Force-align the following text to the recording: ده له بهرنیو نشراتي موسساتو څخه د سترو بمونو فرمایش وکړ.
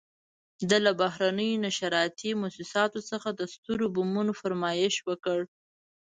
ده 0.69 0.77
له 0.85 0.91
بهرنیو 0.99 1.61
نشراتي 1.65 2.31
موسساتو 2.41 2.99
څخه 3.09 3.29
د 3.33 3.41
سترو 3.53 3.85
بمونو 3.95 4.33
فرمایش 4.41 4.95
وکړ. 5.09 5.39